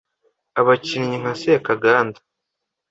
Abakinnyi 0.59 1.15
nka 1.21 1.33
Sekaganda 1.41 2.19